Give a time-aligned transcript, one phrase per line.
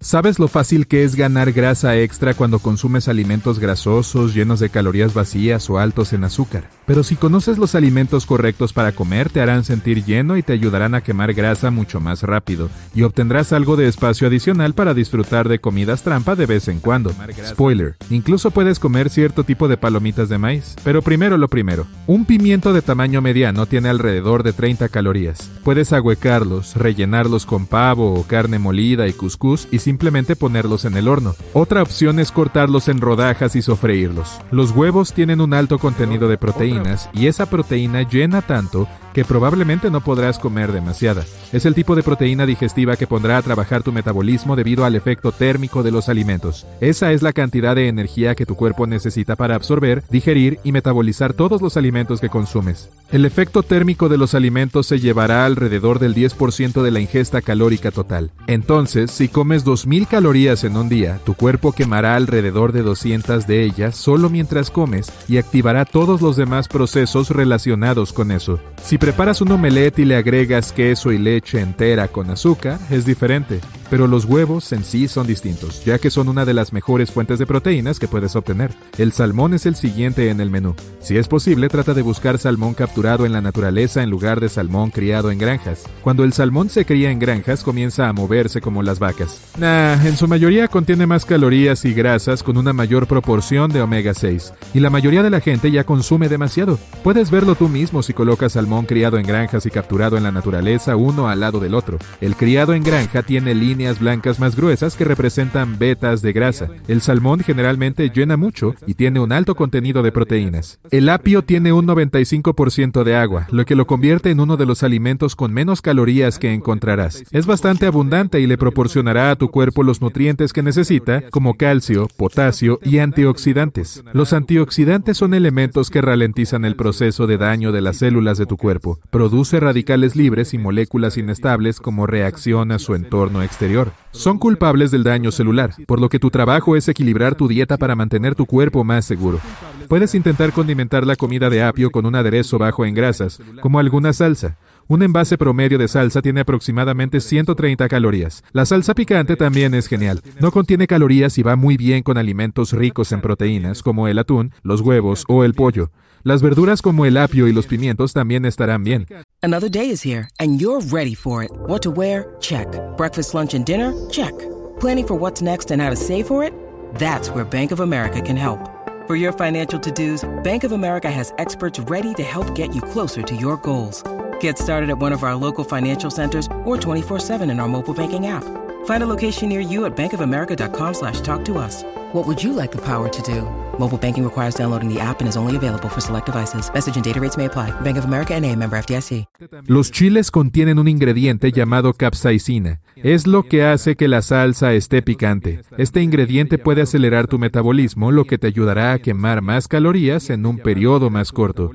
[0.00, 5.14] ¿Sabes lo fácil que es ganar grasa extra cuando consumes alimentos grasosos, llenos de calorías
[5.14, 6.75] vacías o altos en azúcar?
[6.86, 10.94] Pero si conoces los alimentos correctos para comer, te harán sentir lleno y te ayudarán
[10.94, 15.58] a quemar grasa mucho más rápido, y obtendrás algo de espacio adicional para disfrutar de
[15.58, 17.12] comidas trampa de vez en cuando.
[17.44, 20.76] Spoiler, incluso puedes comer cierto tipo de palomitas de maíz.
[20.84, 25.50] Pero primero lo primero, un pimiento de tamaño mediano tiene alrededor de 30 calorías.
[25.64, 31.08] Puedes ahuecarlos, rellenarlos con pavo o carne molida y cuscús y simplemente ponerlos en el
[31.08, 31.34] horno.
[31.52, 34.38] Otra opción es cortarlos en rodajas y sofreírlos.
[34.52, 36.75] Los huevos tienen un alto contenido de proteína
[37.12, 41.24] y esa proteína llena tanto que probablemente no podrás comer demasiada.
[41.50, 45.32] Es el tipo de proteína digestiva que pondrá a trabajar tu metabolismo debido al efecto
[45.32, 46.66] térmico de los alimentos.
[46.82, 51.32] Esa es la cantidad de energía que tu cuerpo necesita para absorber, digerir y metabolizar
[51.32, 52.90] todos los alimentos que consumes.
[53.10, 57.92] El efecto térmico de los alimentos se llevará alrededor del 10% de la ingesta calórica
[57.92, 58.32] total.
[58.46, 63.62] Entonces, si comes 2000 calorías en un día, tu cuerpo quemará alrededor de 200 de
[63.62, 68.60] ellas solo mientras comes y activará todos los demás procesos relacionados con eso.
[69.06, 73.60] Preparas un omelette y le agregas queso y leche entera con azúcar, es diferente.
[73.90, 77.38] Pero los huevos en sí son distintos, ya que son una de las mejores fuentes
[77.38, 78.72] de proteínas que puedes obtener.
[78.98, 80.74] El salmón es el siguiente en el menú.
[81.00, 84.90] Si es posible, trata de buscar salmón capturado en la naturaleza en lugar de salmón
[84.90, 85.84] criado en granjas.
[86.02, 89.40] Cuando el salmón se cría en granjas, comienza a moverse como las vacas.
[89.58, 94.14] Nah, en su mayoría contiene más calorías y grasas con una mayor proporción de omega
[94.14, 96.78] 6, y la mayoría de la gente ya consume demasiado.
[97.02, 100.96] Puedes verlo tú mismo si colocas salmón criado en granjas y capturado en la naturaleza
[100.96, 101.98] uno al lado del otro.
[102.20, 106.68] El criado en granja tiene líneas blancas más gruesas que representan vetas de grasa.
[106.88, 110.80] El salmón generalmente llena mucho y tiene un alto contenido de proteínas.
[110.90, 114.82] El apio tiene un 95% de agua, lo que lo convierte en uno de los
[114.82, 117.22] alimentos con menos calorías que encontrarás.
[117.32, 122.08] Es bastante abundante y le proporcionará a tu cuerpo los nutrientes que necesita, como calcio,
[122.16, 124.02] potasio y antioxidantes.
[124.14, 128.56] Los antioxidantes son elementos que ralentizan el proceso de daño de las células de tu
[128.56, 128.98] cuerpo.
[129.10, 133.65] Produce radicales libres y moléculas inestables como reacción a su entorno exterior.
[134.12, 137.94] Son culpables del daño celular, por lo que tu trabajo es equilibrar tu dieta para
[137.94, 139.40] mantener tu cuerpo más seguro.
[139.88, 144.12] Puedes intentar condimentar la comida de apio con un aderezo bajo en grasas, como alguna
[144.12, 144.56] salsa.
[144.88, 148.44] Un envase promedio de salsa tiene aproximadamente 130 calorías.
[148.52, 150.22] La salsa picante también es genial.
[150.40, 154.52] No contiene calorías y va muy bien con alimentos ricos en proteínas como el atún,
[154.62, 155.90] los huevos o el pollo.
[156.22, 159.06] Las verduras como el apio y los pimientos también estarán bien.
[159.42, 161.50] Another day is here and you're ready for it.
[161.66, 162.36] What to wear?
[162.38, 162.68] Check.
[162.96, 163.92] Breakfast, lunch and dinner?
[164.08, 164.34] Check.
[164.78, 166.52] Planning for what's next and how to save for it?
[166.94, 168.60] That's where Bank of America can help.
[169.08, 173.22] For your financial to-dos, Bank of America has experts ready to help get you closer
[173.22, 174.02] to your goals.
[174.40, 178.26] Get started at one of our local financial centers or 24-7 in our mobile banking
[178.26, 178.42] app.
[178.86, 181.84] Find a location near you at bankofamerica.com slash talk to us.
[182.12, 183.65] What would you like the power to do?
[183.78, 186.70] Mobile banking requires downloading the app and is only available for select devices.
[186.72, 187.70] Message and data rates may apply.
[187.82, 189.26] Bank of America and a member FDIC.
[189.66, 192.80] Los chiles contienen un ingrediente llamado capsaicina.
[192.96, 195.60] Es lo que hace que la salsa esté picante.
[195.76, 200.46] Este ingrediente puede acelerar tu metabolismo, lo que te ayudará a quemar más calorías en
[200.46, 201.70] un periodo más corto.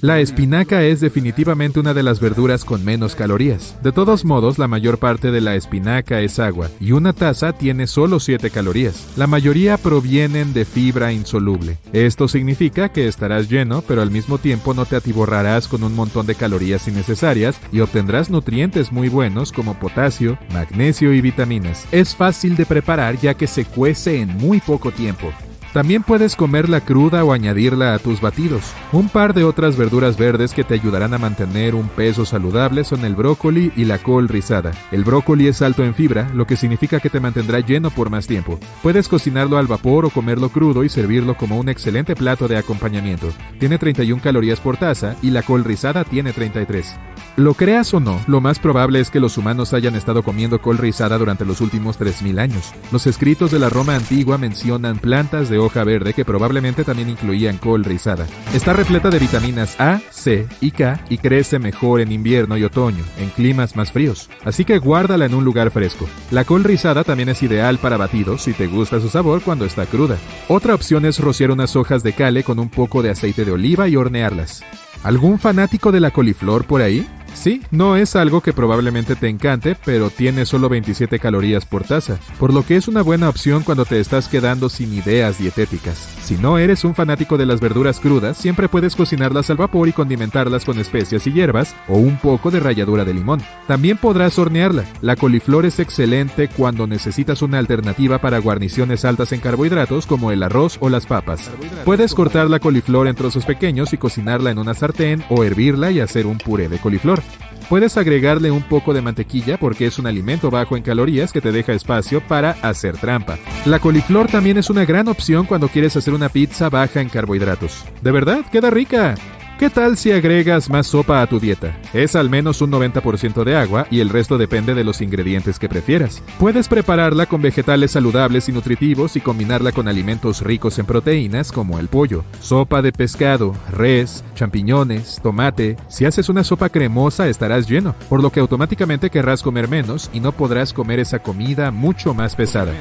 [0.00, 3.76] La espinaca es definitivamente una de las verduras con menos calorías.
[3.82, 7.88] De todos modos, la mayor parte de la espinaca es agua y una taza tiene
[7.88, 9.08] solo 7 calorías.
[9.16, 11.78] La mayoría provienen de fibra insoluble.
[11.92, 16.26] Esto significa que estarás lleno, pero al mismo tiempo no te atiborrarás con un montón
[16.26, 21.86] de calorías innecesarias y obtendrás nutrientes muy buenos como potasio, magnesio y vitaminas.
[21.90, 25.32] Es fácil de preparar ya que se cuece en muy poco tiempo.
[25.76, 28.72] También puedes comerla cruda o añadirla a tus batidos.
[28.92, 33.04] Un par de otras verduras verdes que te ayudarán a mantener un peso saludable son
[33.04, 34.72] el brócoli y la col rizada.
[34.90, 38.26] El brócoli es alto en fibra, lo que significa que te mantendrá lleno por más
[38.26, 38.58] tiempo.
[38.82, 43.28] Puedes cocinarlo al vapor o comerlo crudo y servirlo como un excelente plato de acompañamiento.
[43.60, 46.96] Tiene 31 calorías por taza y la col rizada tiene 33.
[47.36, 50.78] Lo creas o no, lo más probable es que los humanos hayan estado comiendo col
[50.78, 52.72] rizada durante los últimos 3.000 años.
[52.90, 57.58] Los escritos de la Roma antigua mencionan plantas de hoja verde que probablemente también incluían
[57.58, 58.26] col rizada.
[58.54, 63.04] Está repleta de vitaminas A, C y K y crece mejor en invierno y otoño,
[63.18, 64.30] en climas más fríos.
[64.44, 66.08] Así que guárdala en un lugar fresco.
[66.30, 69.86] La col rizada también es ideal para batidos si te gusta su sabor cuando está
[69.86, 70.16] cruda.
[70.48, 73.88] Otra opción es rociar unas hojas de cale con un poco de aceite de oliva
[73.88, 74.62] y hornearlas.
[75.02, 77.06] ¿Algún fanático de la coliflor por ahí?
[77.36, 82.18] Sí, no es algo que probablemente te encante, pero tiene solo 27 calorías por taza,
[82.40, 86.08] por lo que es una buena opción cuando te estás quedando sin ideas dietéticas.
[86.24, 89.92] Si no eres un fanático de las verduras crudas, siempre puedes cocinarlas al vapor y
[89.92, 93.42] condimentarlas con especias y hierbas o un poco de ralladura de limón.
[93.68, 94.84] También podrás hornearla.
[95.02, 100.42] La coliflor es excelente cuando necesitas una alternativa para guarniciones altas en carbohidratos como el
[100.42, 101.50] arroz o las papas.
[101.84, 106.00] Puedes cortar la coliflor en trozos pequeños y cocinarla en una sartén o hervirla y
[106.00, 107.22] hacer un puré de coliflor.
[107.68, 111.50] Puedes agregarle un poco de mantequilla porque es un alimento bajo en calorías que te
[111.50, 113.38] deja espacio para hacer trampa.
[113.64, 117.84] La coliflor también es una gran opción cuando quieres hacer una pizza baja en carbohidratos.
[118.02, 119.16] De verdad, queda rica.
[119.58, 121.74] ¿Qué tal si agregas más sopa a tu dieta?
[121.94, 125.66] Es al menos un 90% de agua y el resto depende de los ingredientes que
[125.66, 126.22] prefieras.
[126.38, 131.78] Puedes prepararla con vegetales saludables y nutritivos y combinarla con alimentos ricos en proteínas como
[131.78, 135.78] el pollo, sopa de pescado, res, champiñones, tomate.
[135.88, 140.20] Si haces una sopa cremosa estarás lleno, por lo que automáticamente querrás comer menos y
[140.20, 142.74] no podrás comer esa comida mucho más pesada.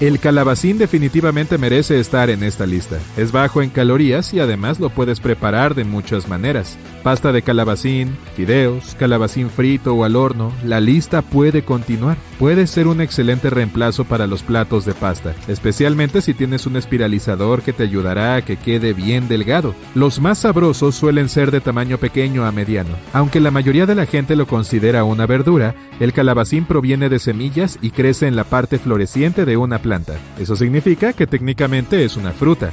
[0.00, 2.98] El calabacín definitivamente merece estar en esta lista.
[3.16, 6.76] Es bajo en calorías y además lo puedes preparar de muchas maneras.
[7.04, 12.16] Pasta de calabacín, fideos, calabacín frito o al horno, la lista puede continuar.
[12.38, 17.60] Puede ser un excelente reemplazo para los platos de pasta, especialmente si tienes un espiralizador
[17.60, 19.74] que te ayudará a que quede bien delgado.
[19.94, 22.96] Los más sabrosos suelen ser de tamaño pequeño a mediano.
[23.12, 27.78] Aunque la mayoría de la gente lo considera una verdura, el calabacín proviene de semillas
[27.82, 30.14] y crece en la parte floreciente de una planta.
[30.38, 32.72] Eso significa que técnicamente es una fruta.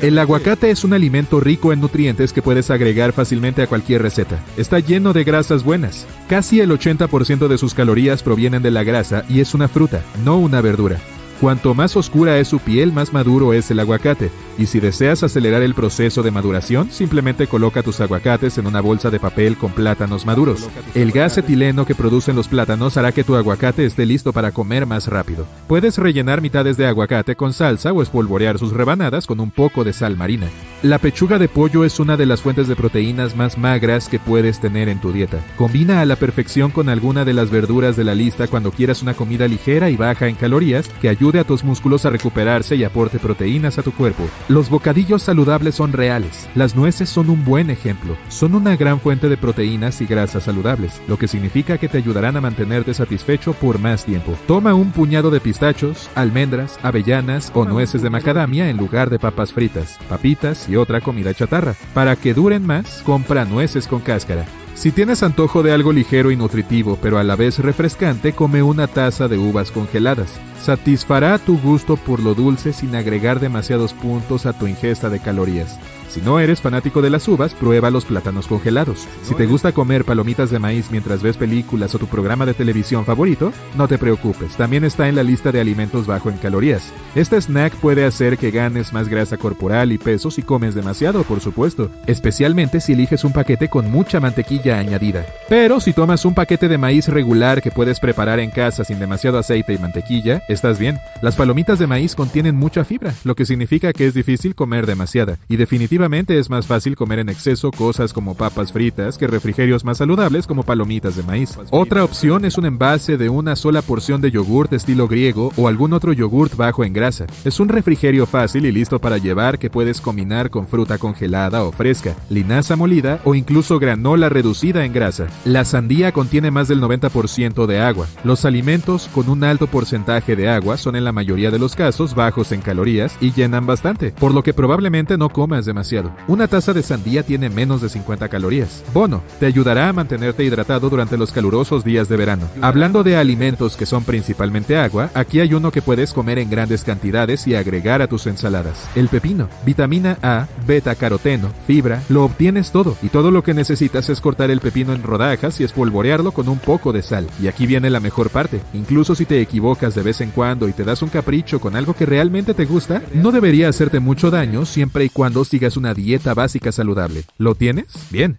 [0.00, 4.38] El aguacate es un alimento rico en nutrientes que puedes agregar fácilmente a cualquier receta.
[4.56, 6.06] Está lleno de grasas buenas.
[6.28, 10.38] Casi el 80% de sus calorías provienen de la grasa y es una fruta, no
[10.38, 10.98] una verdura.
[11.44, 14.30] Cuanto más oscura es su piel, más maduro es el aguacate.
[14.56, 19.10] Y si deseas acelerar el proceso de maduración, simplemente coloca tus aguacates en una bolsa
[19.10, 20.70] de papel con plátanos maduros.
[20.94, 24.86] El gas etileno que producen los plátanos hará que tu aguacate esté listo para comer
[24.86, 25.44] más rápido.
[25.66, 29.92] Puedes rellenar mitades de aguacate con salsa o espolvorear sus rebanadas con un poco de
[29.92, 30.46] sal marina.
[30.82, 34.60] La pechuga de pollo es una de las fuentes de proteínas más magras que puedes
[34.60, 35.40] tener en tu dieta.
[35.56, 39.12] Combina a la perfección con alguna de las verduras de la lista cuando quieras una
[39.12, 43.18] comida ligera y baja en calorías que ayude a tus músculos a recuperarse y aporte
[43.18, 44.28] proteínas a tu cuerpo.
[44.48, 46.48] Los bocadillos saludables son reales.
[46.54, 48.16] Las nueces son un buen ejemplo.
[48.28, 52.36] Son una gran fuente de proteínas y grasas saludables, lo que significa que te ayudarán
[52.36, 54.36] a mantenerte satisfecho por más tiempo.
[54.46, 59.52] Toma un puñado de pistachos, almendras, avellanas o nueces de macadamia en lugar de papas
[59.52, 61.74] fritas, papitas y otra comida chatarra.
[61.92, 64.46] Para que duren más, compra nueces con cáscara.
[64.74, 68.88] Si tienes antojo de algo ligero y nutritivo, pero a la vez refrescante, come una
[68.88, 70.40] taza de uvas congeladas.
[70.60, 75.78] Satisfará tu gusto por lo dulce sin agregar demasiados puntos a tu ingesta de calorías.
[76.14, 79.08] Si no eres fanático de las uvas, prueba los plátanos congelados.
[79.24, 83.04] Si te gusta comer palomitas de maíz mientras ves películas o tu programa de televisión
[83.04, 86.92] favorito, no te preocupes, también está en la lista de alimentos bajo en calorías.
[87.16, 91.40] Este snack puede hacer que ganes más grasa corporal y peso si comes demasiado, por
[91.40, 95.26] supuesto, especialmente si eliges un paquete con mucha mantequilla añadida.
[95.48, 99.36] Pero si tomas un paquete de maíz regular que puedes preparar en casa sin demasiado
[99.36, 100.96] aceite y mantequilla, estás bien.
[101.22, 105.38] Las palomitas de maíz contienen mucha fibra, lo que significa que es difícil comer demasiada,
[105.48, 109.98] y definitivamente es más fácil comer en exceso cosas como papas fritas que refrigerios más
[109.98, 111.58] saludables como palomitas de maíz.
[111.70, 115.94] Otra opción es un envase de una sola porción de yogurt estilo griego o algún
[115.94, 117.26] otro yogurt bajo en grasa.
[117.46, 121.72] Es un refrigerio fácil y listo para llevar que puedes combinar con fruta congelada o
[121.72, 125.26] fresca, linaza molida o incluso granola reducida en grasa.
[125.46, 128.06] La sandía contiene más del 90% de agua.
[128.24, 132.14] Los alimentos con un alto porcentaje de agua son en la mayoría de los casos
[132.14, 135.93] bajos en calorías y llenan bastante, por lo que probablemente no comas demasiado
[136.26, 138.82] una taza de sandía tiene menos de 50 calorías.
[138.92, 142.48] Bono, te ayudará a mantenerte hidratado durante los calurosos días de verano.
[142.60, 146.84] Hablando de alimentos que son principalmente agua, aquí hay uno que puedes comer en grandes
[146.84, 148.88] cantidades y agregar a tus ensaladas.
[148.94, 154.08] El pepino, vitamina A, beta caroteno, fibra, lo obtienes todo y todo lo que necesitas
[154.08, 157.26] es cortar el pepino en rodajas y espolvorearlo con un poco de sal.
[157.42, 158.60] Y aquí viene la mejor parte.
[158.72, 161.94] Incluso si te equivocas de vez en cuando y te das un capricho con algo
[161.94, 165.92] que realmente te gusta, no debería hacerte mucho daño siempre y cuando sigas un una
[165.92, 167.24] dieta básica saludable.
[167.36, 167.86] ¿Lo tienes?
[168.10, 168.38] Bien,